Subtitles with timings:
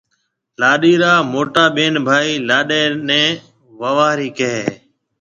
[0.59, 3.23] لاڏيَ را موٽا ٻين ڀائي لاڏيِ نَي
[3.79, 4.73] ووارِي ڪهيَ هيَ۔